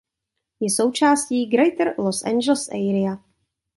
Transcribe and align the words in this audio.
Je 0.61 0.69
součástí 0.69 1.45
"Greater 1.45 1.95
Los 1.97 2.23
Angeles 2.23 2.69
Area". 2.69 3.17